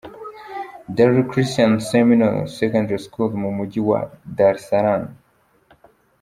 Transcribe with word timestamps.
Dar 0.95 1.13
Christian 1.29 1.73
Seminary 1.89 2.41
Secondary 2.57 3.01
School 3.05 3.31
mu 3.41 3.49
mujyi 3.57 3.81
wa 3.89 3.99
Dar 4.37 4.55
es. 4.59 4.69